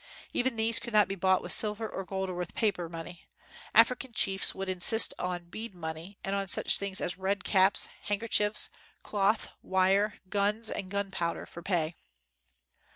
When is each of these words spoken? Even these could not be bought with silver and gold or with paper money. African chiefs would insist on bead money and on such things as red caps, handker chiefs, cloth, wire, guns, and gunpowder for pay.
Even 0.33 0.55
these 0.55 0.79
could 0.79 0.93
not 0.93 1.07
be 1.07 1.13
bought 1.13 1.43
with 1.43 1.51
silver 1.51 1.87
and 1.87 2.07
gold 2.07 2.27
or 2.27 2.33
with 2.33 2.55
paper 2.55 2.89
money. 2.89 3.27
African 3.75 4.13
chiefs 4.13 4.55
would 4.55 4.67
insist 4.67 5.13
on 5.19 5.45
bead 5.49 5.75
money 5.75 6.17
and 6.23 6.35
on 6.35 6.47
such 6.47 6.79
things 6.79 6.99
as 6.99 7.19
red 7.19 7.43
caps, 7.43 7.87
handker 8.07 8.27
chiefs, 8.27 8.71
cloth, 9.03 9.49
wire, 9.61 10.15
guns, 10.27 10.71
and 10.71 10.89
gunpowder 10.89 11.45
for 11.45 11.61
pay. 11.61 11.97